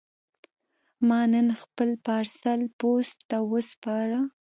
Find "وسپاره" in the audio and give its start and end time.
3.51-4.19